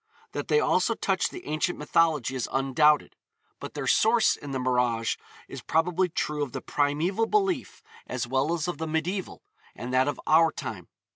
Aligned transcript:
That 0.31 0.47
they 0.47 0.59
also 0.59 0.95
touch 0.95 1.29
the 1.29 1.45
ancient 1.45 1.77
mythology 1.77 2.33
is 2.33 2.49
undoubted; 2.51 3.15
but 3.59 3.75
their 3.75 3.85
source 3.85 4.35
in 4.35 4.49
the 4.49 4.57
mirage 4.57 5.15
is 5.47 5.61
probably 5.61 6.09
true 6.09 6.41
of 6.41 6.53
the 6.53 6.59
primeval 6.61 7.27
belief 7.27 7.83
as 8.07 8.25
well 8.25 8.51
as 8.55 8.67
of 8.67 8.79
the 8.79 8.87
medieval, 8.87 9.43
and 9.75 9.93
that 9.93 10.07
of 10.07 10.19
our 10.25 10.51
time. 10.51 10.87